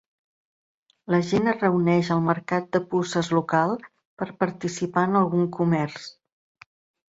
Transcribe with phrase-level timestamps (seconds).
[1.15, 3.75] La gent es reuneix al mercat de puces local
[4.23, 6.11] per participar en algun comerç.